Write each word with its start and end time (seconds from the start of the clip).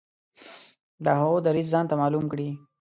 د 1.03 1.05
هغوی 1.19 1.39
دریځ 1.45 1.67
ځانته 1.73 1.93
معلوم 2.01 2.25
کړي. 2.31 2.49